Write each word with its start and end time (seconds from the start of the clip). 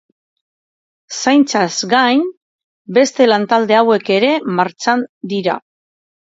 Zaintzaz 1.17 1.67
gain, 1.91 2.25
beste 2.99 3.29
lantalde 3.29 3.79
hauek 3.83 4.13
ere 4.19 4.35
martxan 4.61 5.09
dira. 5.39 5.63